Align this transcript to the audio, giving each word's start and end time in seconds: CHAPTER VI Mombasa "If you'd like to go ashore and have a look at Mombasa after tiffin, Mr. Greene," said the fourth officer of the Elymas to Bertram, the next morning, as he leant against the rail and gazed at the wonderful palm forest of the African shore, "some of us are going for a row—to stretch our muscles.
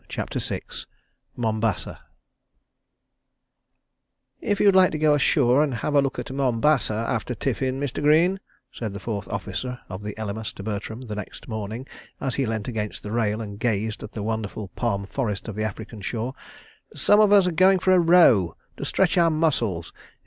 CHAPTER 0.09 0.39
VI 0.39 0.61
Mombasa 1.37 1.99
"If 4.39 4.59
you'd 4.59 4.73
like 4.75 4.89
to 4.93 4.97
go 4.97 5.13
ashore 5.13 5.61
and 5.63 5.75
have 5.75 5.93
a 5.93 6.01
look 6.01 6.17
at 6.17 6.31
Mombasa 6.31 6.91
after 7.07 7.35
tiffin, 7.35 7.79
Mr. 7.79 8.01
Greene," 8.01 8.39
said 8.71 8.93
the 8.93 8.99
fourth 8.99 9.27
officer 9.27 9.79
of 9.89 10.01
the 10.01 10.15
Elymas 10.17 10.53
to 10.53 10.63
Bertram, 10.63 11.01
the 11.01 11.13
next 11.13 11.47
morning, 11.47 11.87
as 12.19 12.33
he 12.33 12.47
leant 12.47 12.67
against 12.67 13.03
the 13.03 13.11
rail 13.11 13.41
and 13.41 13.59
gazed 13.59 14.01
at 14.01 14.13
the 14.13 14.23
wonderful 14.23 14.69
palm 14.69 15.05
forest 15.05 15.47
of 15.47 15.53
the 15.53 15.63
African 15.63 16.01
shore, 16.01 16.33
"some 16.95 17.19
of 17.19 17.31
us 17.31 17.45
are 17.45 17.51
going 17.51 17.77
for 17.77 17.93
a 17.93 17.99
row—to 17.99 18.83
stretch 18.83 19.19
our 19.19 19.29
muscles. 19.29 19.93